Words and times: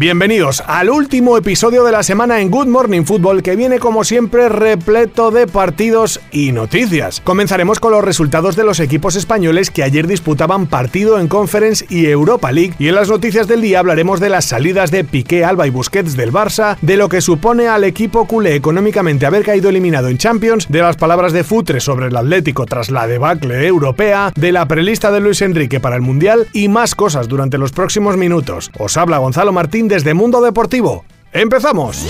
bienvenidos 0.00 0.62
al 0.66 0.88
último 0.88 1.36
episodio 1.36 1.84
de 1.84 1.92
la 1.92 2.02
semana 2.02 2.40
en 2.40 2.50
Good 2.50 2.68
Morning 2.68 3.02
Football 3.02 3.42
que 3.42 3.54
viene 3.54 3.78
como 3.78 4.02
siempre 4.02 4.48
repleto 4.48 5.30
de 5.30 5.46
partidos 5.46 6.22
y 6.32 6.52
noticias. 6.52 7.20
Comenzaremos 7.20 7.80
con 7.80 7.92
los 7.92 8.02
resultados 8.02 8.56
de 8.56 8.64
los 8.64 8.80
equipos 8.80 9.14
españoles 9.14 9.70
que 9.70 9.82
ayer 9.82 10.06
disputaban 10.06 10.68
partido 10.68 11.20
en 11.20 11.28
Conference 11.28 11.84
y 11.90 12.06
Europa 12.06 12.50
League 12.50 12.72
y 12.78 12.88
en 12.88 12.94
las 12.94 13.10
noticias 13.10 13.46
del 13.46 13.60
día 13.60 13.80
hablaremos 13.80 14.20
de 14.20 14.30
las 14.30 14.46
salidas 14.46 14.90
de 14.90 15.04
Piqué, 15.04 15.44
Alba 15.44 15.66
y 15.66 15.70
Busquets 15.70 16.16
del 16.16 16.32
Barça, 16.32 16.78
de 16.80 16.96
lo 16.96 17.10
que 17.10 17.20
supone 17.20 17.68
al 17.68 17.84
equipo 17.84 18.26
culé 18.26 18.54
económicamente 18.54 19.26
haber 19.26 19.44
caído 19.44 19.68
eliminado 19.68 20.08
en 20.08 20.16
Champions, 20.16 20.66
de 20.70 20.80
las 20.80 20.96
palabras 20.96 21.34
de 21.34 21.44
Futre 21.44 21.78
sobre 21.80 22.06
el 22.06 22.16
Atlético 22.16 22.64
tras 22.64 22.90
la 22.90 23.06
debacle 23.06 23.66
europea, 23.66 24.32
de 24.34 24.50
la 24.50 24.66
prelista 24.66 25.10
de 25.10 25.20
Luis 25.20 25.42
Enrique 25.42 25.78
para 25.78 25.96
el 25.96 26.02
Mundial 26.02 26.46
y 26.54 26.68
más 26.68 26.94
cosas 26.94 27.28
durante 27.28 27.58
los 27.58 27.72
próximos 27.72 28.16
minutos. 28.16 28.70
Os 28.78 28.96
habla 28.96 29.18
Gonzalo 29.18 29.52
Martín 29.52 29.89
desde 29.90 30.14
Mundo 30.14 30.40
Deportivo. 30.40 31.04
¡Empezamos! 31.32 32.06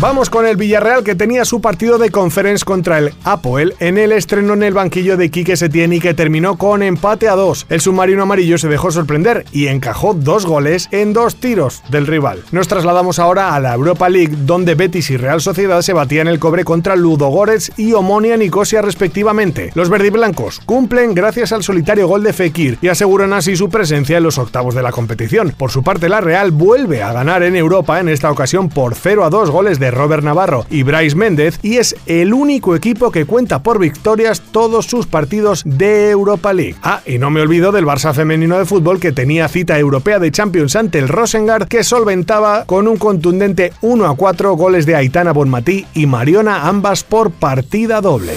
Vamos 0.00 0.30
con 0.30 0.46
el 0.46 0.56
Villarreal 0.56 1.02
que 1.02 1.16
tenía 1.16 1.44
su 1.44 1.60
partido 1.60 1.98
de 1.98 2.10
conference 2.10 2.64
contra 2.64 2.98
el 2.98 3.12
Apoel 3.24 3.74
en 3.80 3.98
el 3.98 4.12
estreno 4.12 4.52
en 4.52 4.62
el 4.62 4.72
banquillo 4.72 5.16
de 5.16 5.28
Quique 5.28 5.56
Setién 5.56 5.92
y 5.92 5.98
que 5.98 6.14
terminó 6.14 6.56
con 6.56 6.84
empate 6.84 7.28
a 7.28 7.34
dos. 7.34 7.66
El 7.68 7.80
submarino 7.80 8.22
amarillo 8.22 8.58
se 8.58 8.68
dejó 8.68 8.92
sorprender 8.92 9.44
y 9.50 9.66
encajó 9.66 10.14
dos 10.14 10.46
goles 10.46 10.86
en 10.92 11.12
dos 11.12 11.34
tiros 11.34 11.82
del 11.90 12.06
rival. 12.06 12.44
Nos 12.52 12.68
trasladamos 12.68 13.18
ahora 13.18 13.56
a 13.56 13.58
la 13.60 13.74
Europa 13.74 14.08
League 14.08 14.36
donde 14.46 14.76
Betis 14.76 15.10
y 15.10 15.16
Real 15.16 15.40
Sociedad 15.40 15.82
se 15.82 15.94
batían 15.94 16.28
el 16.28 16.38
cobre 16.38 16.62
contra 16.62 16.94
Ludogorets 16.94 17.72
y 17.76 17.92
Omonia 17.92 18.36
Nicosia 18.36 18.82
respectivamente. 18.82 19.72
Los 19.74 19.90
verdiblancos 19.90 20.60
cumplen 20.64 21.12
gracias 21.12 21.50
al 21.50 21.64
solitario 21.64 22.06
gol 22.06 22.22
de 22.22 22.32
Fekir 22.32 22.78
y 22.80 22.86
aseguran 22.86 23.32
así 23.32 23.56
su 23.56 23.68
presencia 23.68 24.18
en 24.18 24.22
los 24.22 24.38
octavos 24.38 24.76
de 24.76 24.82
la 24.84 24.92
competición. 24.92 25.52
Por 25.58 25.72
su 25.72 25.82
parte 25.82 26.08
la 26.08 26.20
Real 26.20 26.52
vuelve 26.52 27.02
a 27.02 27.12
ganar 27.12 27.42
en 27.42 27.56
Europa 27.56 27.98
en 27.98 28.08
esta 28.08 28.30
ocasión 28.30 28.68
por 28.68 28.94
0 28.94 29.24
a 29.24 29.30
2 29.30 29.50
goles 29.50 29.80
de 29.80 29.87
Robert 29.90 30.24
Navarro 30.24 30.66
y 30.70 30.82
Bryce 30.82 31.16
Méndez 31.16 31.58
y 31.62 31.76
es 31.76 31.96
el 32.06 32.34
único 32.34 32.74
equipo 32.74 33.10
que 33.10 33.26
cuenta 33.26 33.62
por 33.62 33.78
victorias 33.78 34.42
todos 34.52 34.86
sus 34.86 35.06
partidos 35.06 35.62
de 35.64 36.10
Europa 36.10 36.52
League. 36.52 36.76
Ah, 36.82 37.00
y 37.06 37.18
no 37.18 37.30
me 37.30 37.40
olvido 37.40 37.72
del 37.72 37.86
Barça 37.86 38.14
femenino 38.14 38.58
de 38.58 38.64
fútbol 38.64 39.00
que 39.00 39.12
tenía 39.12 39.48
cita 39.48 39.78
europea 39.78 40.18
de 40.18 40.30
Champions 40.30 40.76
ante 40.76 40.98
el 40.98 41.08
Rosengard 41.08 41.68
que 41.68 41.84
solventaba 41.84 42.64
con 42.64 42.88
un 42.88 42.96
contundente 42.96 43.72
1 43.82 44.06
a 44.06 44.16
4 44.16 44.56
goles 44.56 44.86
de 44.86 44.96
Aitana 44.96 45.32
Bonmatí 45.32 45.86
y 45.94 46.06
Mariona 46.06 46.68
ambas 46.68 47.04
por 47.04 47.30
partida 47.30 48.00
doble. 48.00 48.32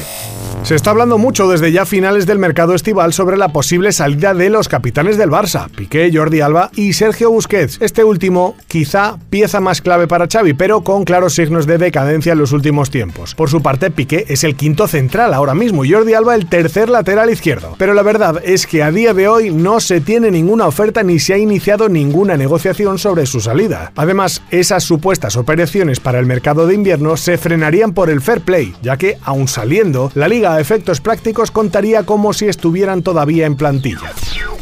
Se 0.64 0.76
está 0.76 0.92
hablando 0.92 1.18
mucho 1.18 1.50
desde 1.50 1.72
ya 1.72 1.86
finales 1.86 2.28
del 2.28 2.38
mercado 2.38 2.76
estival 2.76 3.14
sobre 3.14 3.36
la 3.36 3.50
posible 3.50 3.92
salida 3.92 4.36
de 4.36 4.50
los 4.52 4.70
capitanes 4.70 5.18
del 5.18 5.32
Barça, 5.32 5.70
Piqué, 5.70 6.12
Jordi 6.14 6.40
Alba 6.40 6.70
y 6.76 6.94
Sergio 6.94 7.32
Busquets. 7.32 7.80
Este 7.82 8.04
último, 8.04 8.56
quizá 8.68 9.18
pieza 9.32 9.60
más 9.60 9.82
clave 9.82 10.08
para 10.08 10.28
Xavi, 10.28 10.54
pero 10.54 10.82
con 10.82 11.04
claros 11.04 11.34
signos 11.34 11.66
de 11.66 11.80
decadencia 11.80 12.34
en 12.34 12.40
los 12.40 12.52
últimos 12.52 12.92
tiempos. 12.92 13.34
Por 13.34 13.50
su 13.50 13.64
parte, 13.64 13.90
Piqué 13.90 14.26
es 14.30 14.44
el 14.44 14.56
quinto 14.56 14.88
central 14.88 15.34
ahora 15.34 15.56
mismo 15.56 15.84
y 15.84 15.92
Jordi 15.92 16.14
Alba 16.14 16.36
el 16.36 16.48
tercer 16.48 16.90
lateral 16.90 17.32
izquierdo. 17.32 17.76
Pero 17.80 17.96
la 17.96 18.04
verdad 18.04 18.40
es 18.46 18.68
que 18.68 18.84
a 18.84 18.92
día 18.92 19.16
de 19.16 19.28
hoy 19.28 19.50
no 19.50 19.80
se 19.80 20.00
tiene 20.00 20.30
ninguna 20.30 20.68
oferta 20.68 21.02
ni 21.02 21.20
se 21.20 21.34
ha 21.34 21.38
iniciado 21.40 21.90
ninguna 21.90 22.38
negociación 22.38 23.00
sobre 23.00 23.26
su 23.26 23.42
salida. 23.42 23.92
Además, 23.96 24.44
esas 24.52 24.84
supuestas 24.84 25.38
operaciones 25.38 26.00
para 26.00 26.20
el 26.20 26.28
mercado 26.28 26.68
de 26.68 26.76
invierno 26.76 27.18
se 27.18 27.40
frenarían 27.40 27.94
por 27.94 28.12
el 28.12 28.22
fair 28.22 28.42
play, 28.42 28.76
ya 28.84 28.96
que, 28.96 29.18
aun 29.24 29.48
saliendo, 29.48 30.12
la 30.14 30.28
liga 30.28 30.51
a 30.54 30.60
efectos 30.60 31.02
prácticos 31.02 31.52
contaría 31.52 32.04
como 32.04 32.34
si 32.34 32.48
estuvieran 32.48 33.04
todavía 33.04 33.46
en 33.46 33.56
plantilla. 33.56 34.14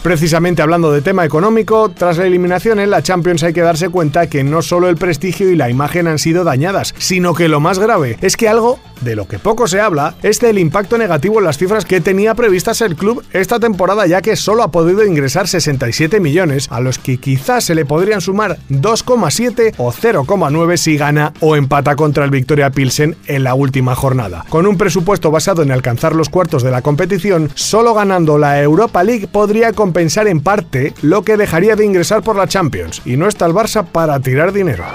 Precisamente 0.04 0.62
hablando 0.62 0.94
de 0.94 1.02
tema 1.02 1.26
económico, 1.26 1.90
tras 1.90 2.18
la 2.18 2.26
eliminación 2.26 2.80
en 2.80 2.90
la 2.90 3.04
Champions 3.04 3.44
hay 3.44 3.52
que 3.52 3.62
darse 3.62 3.90
cuenta 3.90 4.28
que 4.28 4.46
no 4.46 4.62
solo 4.62 4.88
el 4.88 4.96
prestigio 4.96 5.50
y 5.50 5.58
la 5.58 5.70
imagen 5.70 6.08
han 6.08 6.20
sido 6.20 6.46
dañadas, 6.46 6.96
sino 6.98 7.34
que 7.34 7.50
lo 7.50 7.60
más 7.60 7.80
grave 7.80 8.18
es 8.22 8.38
que 8.38 8.48
algo 8.48 8.80
de 9.02 9.16
lo 9.16 9.28
que 9.28 9.40
poco 9.40 9.68
se 9.68 9.80
habla 9.82 10.16
es 10.24 10.40
del 10.40 10.58
impacto 10.58 10.98
negativo 10.98 11.40
en 11.40 11.46
las 11.46 11.58
cifras 11.58 11.86
que 11.86 12.02
tenía 12.02 12.36
previstas 12.36 12.82
el 12.82 12.96
club 12.96 13.24
esta 13.32 13.60
temporada 13.60 14.06
ya 14.08 14.22
que 14.22 14.36
solo 14.36 14.64
ha 14.64 14.72
podido 14.72 15.06
ingresar 15.06 15.48
67 15.48 16.20
millones, 16.20 16.68
a 16.70 16.80
los 16.80 16.98
que 16.98 17.18
quizás 17.18 17.66
se 17.66 17.76
le 17.76 17.86
podrían 17.86 18.22
sumar 18.22 18.58
2,7 18.70 19.74
o 19.78 19.92
0,9 19.92 20.78
si 20.78 20.98
gana 20.98 21.34
o 21.42 21.56
empata 21.56 21.96
contra 21.96 22.26
el 22.26 22.32
Victoria 22.32 22.70
Pilsen 22.70 23.16
en 23.28 23.44
la 23.44 23.54
última 23.54 23.96
jornada. 23.96 24.46
Con 24.50 24.66
un 24.66 24.78
presupuesto 24.78 25.32
basado 25.32 25.62
en 25.62 25.72
alcanzar 25.72 26.16
los 26.16 26.30
cuartos 26.30 26.64
de 26.64 26.72
la 26.72 26.82
competición, 26.82 27.50
solo 27.56 27.94
ganando 27.94 28.38
la 28.38 28.62
Europa 28.62 29.04
League 29.04 29.28
podría 29.28 29.74
compensar 29.90 30.28
en 30.28 30.42
parte 30.42 30.94
lo 31.02 31.24
que 31.24 31.36
dejaría 31.36 31.76
de 31.76 31.84
ingresar 31.84 32.22
por 32.22 32.36
la 32.36 32.48
Champions, 32.48 33.02
y 33.06 33.18
no 33.18 33.28
está 33.28 33.48
el 33.48 33.54
Barça 33.54 33.84
para 33.84 34.20
tirar 34.20 34.54
dinero. 34.54 34.86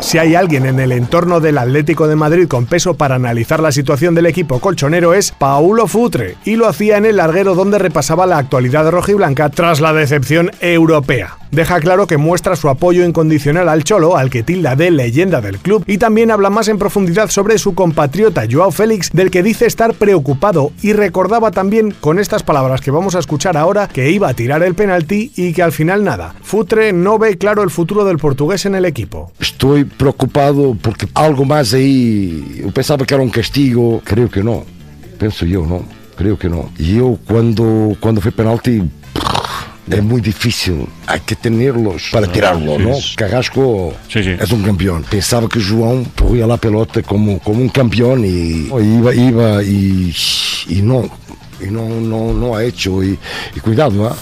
Si 0.00 0.18
hay 0.18 0.34
alguien 0.34 0.66
en 0.66 0.78
el 0.80 0.92
entorno 0.92 1.40
del 1.40 1.56
Atlético 1.56 2.06
de 2.08 2.14
Madrid 2.14 2.46
con 2.46 2.66
peso 2.66 2.92
para 2.92 3.14
analizar 3.14 3.60
la 3.60 3.72
situación 3.72 4.14
del 4.14 4.26
equipo 4.26 4.60
colchonero 4.60 5.14
es 5.14 5.32
Paulo 5.32 5.86
Futre, 5.86 6.36
y 6.44 6.56
lo 6.56 6.68
hacía 6.68 6.98
en 6.98 7.06
el 7.06 7.16
larguero 7.16 7.54
donde 7.54 7.78
repasaba 7.78 8.26
la 8.26 8.36
actualidad 8.36 8.90
rojiblanca 8.90 9.48
tras 9.48 9.80
la 9.80 9.94
decepción 9.94 10.50
europea. 10.60 11.38
Deja 11.54 11.78
claro 11.78 12.08
que 12.08 12.16
muestra 12.16 12.56
su 12.56 12.68
apoyo 12.68 13.04
incondicional 13.04 13.68
al 13.68 13.84
Cholo, 13.84 14.16
al 14.16 14.28
que 14.28 14.42
tilda 14.42 14.74
de 14.74 14.90
leyenda 14.90 15.40
del 15.40 15.58
club, 15.58 15.84
y 15.86 15.98
también 15.98 16.32
habla 16.32 16.50
más 16.50 16.66
en 16.66 16.78
profundidad 16.78 17.30
sobre 17.30 17.58
su 17.58 17.76
compatriota 17.76 18.42
Joao 18.50 18.72
Félix, 18.72 19.12
del 19.12 19.30
que 19.30 19.44
dice 19.44 19.64
estar 19.64 19.94
preocupado, 19.94 20.72
y 20.82 20.94
recordaba 20.94 21.52
también 21.52 21.92
con 21.92 22.18
estas 22.18 22.42
palabras 22.42 22.80
que 22.80 22.90
vamos 22.90 23.14
a 23.14 23.20
escuchar 23.20 23.56
ahora 23.56 23.86
que 23.86 24.10
iba 24.10 24.28
a 24.28 24.34
tirar 24.34 24.64
el 24.64 24.74
penalti 24.74 25.30
y 25.36 25.52
que 25.52 25.62
al 25.62 25.70
final 25.70 26.02
nada. 26.02 26.34
Futre 26.42 26.92
no 26.92 27.20
ve 27.20 27.38
claro 27.38 27.62
el 27.62 27.70
futuro 27.70 28.04
del 28.04 28.18
portugués 28.18 28.66
en 28.66 28.74
el 28.74 28.84
equipo. 28.84 29.30
Estoy 29.38 29.84
preocupado 29.84 30.76
porque 30.82 31.06
algo 31.14 31.44
más 31.44 31.72
ahí, 31.72 32.62
yo 32.64 32.72
pensaba 32.72 33.06
que 33.06 33.14
era 33.14 33.22
un 33.22 33.30
castigo, 33.30 34.02
creo 34.02 34.28
que 34.28 34.42
no, 34.42 34.64
pienso 35.20 35.46
yo, 35.46 35.64
¿no? 35.64 35.84
Creo 36.16 36.36
que 36.36 36.48
no. 36.48 36.68
Yo 36.78 37.16
cuando, 37.28 37.96
cuando 38.00 38.20
fue 38.20 38.32
penalti, 38.32 38.82
es 39.90 40.02
muy 40.02 40.20
difícil, 40.20 40.86
hay 41.06 41.20
que 41.20 41.36
tenerlos 41.36 42.04
para 42.12 42.26
tirarlo, 42.30 42.78
¿no? 42.78 42.96
Carrasco 43.16 43.94
Sí, 44.08 44.22
sí. 44.22 44.30
es 44.40 44.50
un 44.50 44.62
campeón. 44.62 45.04
Pensaba 45.10 45.48
que 45.48 45.60
João 45.60 46.04
corría 46.16 46.46
la 46.46 46.56
pelota 46.56 47.02
como, 47.02 47.38
como 47.40 47.60
un 47.60 47.68
campeón 47.68 48.24
y 48.24 48.68
iba, 48.68 49.14
iba 49.14 49.62
y, 49.62 50.14
y 50.68 50.82
no, 50.82 51.08
y 51.64 51.70
no, 51.70 51.88
no, 51.88 52.32
no 52.32 52.54
ha 52.54 52.64
hecho. 52.64 53.02
Y, 53.02 53.18
cuidado, 53.62 54.06
¿ah? 54.06 54.16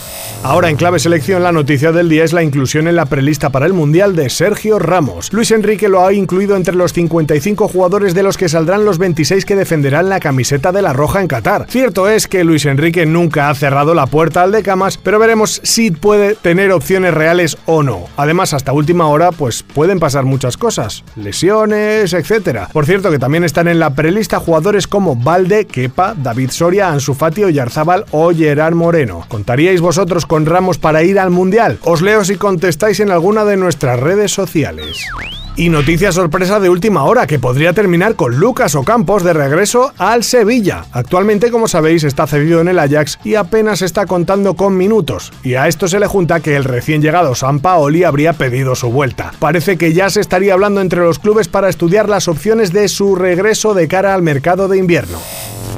Ahora 0.45 0.71
en 0.71 0.77
clave 0.77 0.99
selección 0.99 1.45
la 1.45 1.53
noticia 1.53 1.93
del 1.93 2.09
día 2.09 2.25
es 2.25 2.33
la 2.33 2.43
inclusión 2.43 2.89
en 2.89 2.97
la 2.97 3.07
prelista 3.07 3.51
para 3.51 3.65
el 3.65 3.73
Mundial 3.73 4.17
de 4.17 4.29
Sergio 4.29 4.81
Ramos. 4.81 5.33
Luis 5.33 5.53
Enrique 5.53 5.89
lo 5.89 6.05
ha 6.05 6.13
incluido 6.13 6.57
entre 6.57 6.75
los 6.75 6.93
55 6.93 7.69
jugadores 7.69 8.13
de 8.13 8.25
los 8.25 8.37
que 8.37 8.49
saldrán 8.49 8.85
los 8.85 8.99
26 8.99 9.45
que 9.45 9.55
defenderán 9.55 10.09
la 10.09 10.19
camiseta 10.19 10.73
de 10.73 10.83
la 10.83 10.93
Roja 10.93 11.21
en 11.21 11.29
Qatar. 11.29 11.67
Cierto 11.69 12.09
es 12.09 12.27
que 12.27 12.43
Luis 12.43 12.67
Enrique 12.67 13.07
nunca 13.07 13.51
ha 13.51 13.55
cerrado 13.55 13.95
la 13.95 14.07
puerta 14.07 14.43
al 14.43 14.51
de 14.51 14.65
camas, 14.65 14.99
pero 14.99 15.21
veremos 15.21 15.61
si 15.63 15.93
puede 15.93 16.35
tener 16.35 16.73
opciones 16.73 17.15
reales 17.15 17.57
o 17.67 17.85
no. 17.85 18.07
Además, 18.17 18.53
hasta 18.53 18.73
última 18.73 19.07
hora, 19.07 19.31
pues 19.31 19.63
pueden 19.63 20.01
pasar 20.01 20.25
muchas 20.25 20.57
cosas, 20.57 21.05
lesiones, 21.15 22.13
etc. 22.13 22.63
Por 22.73 22.85
cierto 22.85 23.11
que 23.11 23.19
también 23.21 23.45
están 23.45 23.69
en 23.69 23.79
la 23.79 23.95
prelista 23.95 24.41
jugadores 24.41 24.89
como 24.89 25.17
Valde, 25.17 25.67
Kepa, 25.67 26.15
David 26.17 26.51
Soria, 26.51 26.91
Ansu 26.91 27.15
Fati, 27.15 27.32
Oyarzábal 27.41 28.05
o 28.11 28.33
Gerard 28.33 28.75
Moreno. 28.75 29.25
¿Contaríais 29.29 29.81
vosotros 29.81 30.27
con 30.27 30.47
Ramos 30.47 30.79
para 30.79 31.03
ir 31.03 31.19
al 31.19 31.31
Mundial? 31.31 31.79
Os 31.83 32.03
leo 32.03 32.25
si 32.25 32.37
contestáis 32.37 33.01
en 33.01 33.11
alguna 33.11 33.45
de 33.45 33.57
nuestras 33.57 33.99
redes 33.99 34.33
sociales. 34.33 35.07
Y 35.55 35.69
noticia 35.69 36.13
sorpresa 36.13 36.61
de 36.61 36.71
última 36.71 37.05
hora 37.05 37.27
que 37.27 37.39
podría 37.39 37.75
terminar 37.75 38.17
con 38.17 38.39
Lucas 38.39 38.75
Ocampos 38.75 39.23
de 39.23 39.35
regreso 39.35 39.93
al 39.99 40.25
Sevilla. 40.25 40.87
Actualmente, 40.93 41.51
como 41.51 41.69
sabéis, 41.69 42.05
está 42.05 42.27
cedido 42.27 42.63
en 42.63 42.69
el 42.69 42.79
Ajax 42.79 43.19
y 43.23 43.35
apenas 43.35 43.83
está 43.83 44.07
contando 44.07 44.55
con 44.55 44.79
minutos. 44.79 45.31
Y 45.43 45.55
a 45.55 45.69
esto 45.69 45.89
se 45.89 46.01
le 46.01 46.07
junta 46.07 46.41
que 46.41 46.57
el 46.57 46.65
recién 46.65 47.03
llegado 47.03 47.35
San 47.35 47.61
Paoli 47.61 48.05
habría 48.05 48.33
pedido 48.33 48.75
su 48.75 48.91
vuelta. 48.91 49.33
Parece 49.41 49.77
que 49.77 49.93
ya 49.93 50.09
se 50.09 50.21
estaría 50.21 50.55
hablando 50.55 50.81
entre 50.81 51.01
los 51.01 51.19
clubes 51.19 51.49
para 51.49 51.69
estudiar 51.69 52.09
las 52.09 52.29
opciones 52.29 52.73
de 52.73 52.89
su 52.89 53.15
regreso 53.15 53.75
de 53.75 53.89
cara 53.89 54.15
al 54.15 54.23
mercado 54.23 54.69
de 54.69 54.79
invierno. 54.79 55.19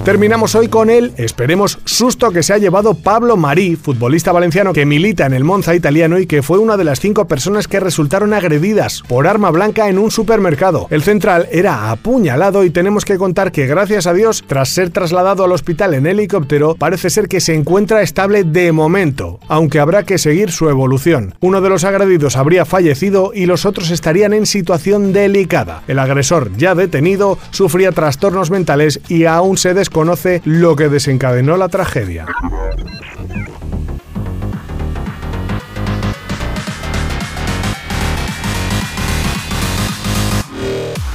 Terminamos 0.05 0.55
hoy 0.55 0.69
con 0.69 0.91
el, 0.91 1.15
esperemos, 1.17 1.79
susto 1.87 2.31
que 2.31 2.43
se 2.43 2.53
ha 2.53 2.59
llevado 2.59 2.93
Pablo 2.93 3.39
Marí, 3.39 3.75
futbolista 3.75 4.33
valenciano 4.33 4.75
que 4.75 4.85
milita 4.85 5.25
en 5.25 5.33
el 5.33 5.45
Monza 5.45 5.75
italiano 5.75 6.19
y 6.19 6.27
que 6.27 6.43
fue 6.43 6.59
una 6.59 6.77
de 6.77 6.85
las 6.85 7.01
cinco 7.01 7.27
personas 7.27 7.69
que 7.69 7.81
resultaron 7.81 8.35
agredidas 8.35 9.03
por 9.09 9.27
arma 9.27 9.51
blanca 9.51 9.89
en 9.89 9.99
un 9.99 10.11
supermercado. 10.11 10.89
El 10.91 11.03
central 11.03 11.49
era 11.51 11.91
apuñalado 11.91 12.65
y 12.65 12.71
tenemos 12.71 13.07
que 13.07 13.17
contar 13.17 13.51
que 13.51 13.67
gracias 13.67 14.07
a 14.07 14.13
Dios, 14.13 14.45
tras 14.47 14.69
ser 14.69 14.91
trasladado 14.91 15.43
al 15.43 15.53
hospital 15.53 15.95
en 15.95 16.07
helicóptero, 16.07 16.75
parece 16.75 17.09
ser 17.09 17.27
que 17.27 17.41
se 17.41 17.55
encuentra 17.55 18.03
estable 18.03 18.45
de 18.45 18.73
momento, 18.73 19.41
aunque 19.49 19.81
habrá 19.81 20.03
que 20.03 20.19
seguir 20.19 20.53
su 20.53 20.69
evolución. 20.69 21.35
Uno 21.41 21.63
de 21.63 21.71
los 21.71 21.85
agredidos 21.85 22.37
habría 22.37 22.67
fallecido 22.67 23.33
y 23.35 23.47
los 23.47 23.65
otros 23.65 23.91
estarían 23.91 24.35
en 24.35 24.45
situación 24.45 25.15
delicada. 25.15 25.83
El 25.89 25.99
agresor, 25.99 26.55
ya 26.59 26.75
detenido, 26.75 27.39
sufría 27.53 27.91
trastornos 27.91 28.51
mentales 28.51 29.01
y 29.09 29.25
aún 29.25 29.57
se 29.57 29.73
desconoce 29.95 30.43
lo 30.45 30.75
que 30.75 30.89
desencadenó 30.89 31.57
la 31.57 31.69
tragedia. 31.69 32.27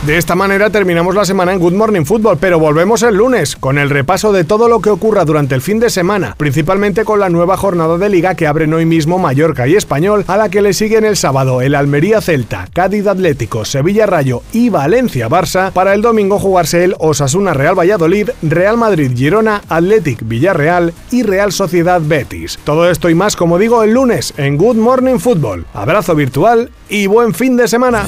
De 0.10 0.18
esta 0.18 0.34
manera 0.34 0.72
terminamos 0.72 1.14
la 1.14 1.24
semana 1.24 1.54
en 1.54 1.60
Good 1.60 1.74
Morning 1.74 2.04
Football, 2.04 2.40
pero 2.42 2.58
volvemos 2.58 3.04
el 3.04 3.14
lunes 3.14 3.56
con 3.56 3.78
el 3.78 3.92
repaso 3.92 4.32
de 4.32 4.44
todo 4.44 4.68
lo 4.68 4.80
que 4.80 4.90
ocurra 4.90 5.24
durante 5.24 5.54
el 5.54 5.62
fin 5.62 5.80
de 5.80 5.92
semana, 5.92 6.34
principalmente 6.36 7.06
con 7.06 7.20
la 7.20 7.30
nueva 7.30 7.58
jornada 7.58 7.96
de 8.00 8.10
liga 8.10 8.34
que 8.34 8.48
abren 8.48 8.74
hoy 8.74 8.88
mismo 8.88 9.20
Mallorca 9.20 9.68
y 9.68 9.76
Español, 9.76 10.26
a 10.26 10.36
la 10.36 10.50
que 10.50 10.64
le 10.64 10.74
siguen 10.74 11.06
el 11.06 11.16
sábado 11.16 11.62
el 11.62 11.76
Almería 11.76 12.22
Celta, 12.22 12.68
Cádiz 12.74 13.06
Atlético, 13.06 13.66
Sevilla 13.66 14.08
Rayo 14.08 14.42
y 14.52 14.70
Valencia 14.70 15.30
Barça, 15.30 15.72
para 15.72 15.94
el 15.94 16.02
domingo 16.02 16.40
jugarse 16.40 16.86
el 16.86 16.96
Osasuna 16.98 17.54
Real 17.54 17.78
Valladolid, 17.78 18.32
Real 18.42 18.78
Madrid 18.78 19.12
Girona, 19.16 19.62
Athletic 19.70 20.28
Villarreal 20.28 20.92
y 21.12 21.22
Real 21.22 21.52
Sociedad 21.52 22.02
Betis. 22.04 22.58
Todo 22.64 22.90
esto 22.90 23.12
y 23.12 23.14
más, 23.14 23.36
como 23.36 23.60
digo, 23.60 23.84
el 23.84 23.94
lunes 23.94 24.34
en 24.38 24.58
Good 24.58 24.78
Morning 24.78 25.20
Football. 25.20 25.68
Abrazo 25.72 26.16
virtual 26.16 26.72
y 26.90 27.06
buen 27.06 27.36
fin 27.36 27.56
de 27.58 27.68
semana. 27.68 28.08